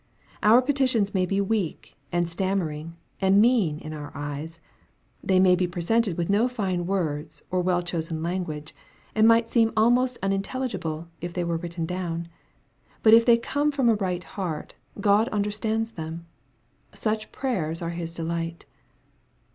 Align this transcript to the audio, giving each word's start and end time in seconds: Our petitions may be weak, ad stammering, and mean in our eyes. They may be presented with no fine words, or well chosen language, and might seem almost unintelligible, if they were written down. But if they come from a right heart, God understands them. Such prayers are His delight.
Our 0.41 0.63
petitions 0.63 1.13
may 1.13 1.27
be 1.27 1.39
weak, 1.41 1.95
ad 2.11 2.27
stammering, 2.27 2.95
and 3.21 3.39
mean 3.39 3.77
in 3.77 3.93
our 3.93 4.11
eyes. 4.15 4.59
They 5.23 5.39
may 5.39 5.55
be 5.55 5.67
presented 5.67 6.17
with 6.17 6.27
no 6.27 6.47
fine 6.47 6.87
words, 6.87 7.43
or 7.51 7.61
well 7.61 7.83
chosen 7.83 8.23
language, 8.23 8.73
and 9.13 9.27
might 9.27 9.51
seem 9.51 9.71
almost 9.77 10.17
unintelligible, 10.23 11.07
if 11.21 11.33
they 11.35 11.43
were 11.43 11.57
written 11.57 11.85
down. 11.85 12.29
But 13.03 13.13
if 13.13 13.25
they 13.27 13.37
come 13.37 13.69
from 13.71 13.89
a 13.89 13.93
right 13.93 14.23
heart, 14.23 14.73
God 14.99 15.27
understands 15.29 15.91
them. 15.91 16.25
Such 16.95 17.31
prayers 17.31 17.79
are 17.83 17.91
His 17.91 18.15
delight. 18.15 18.65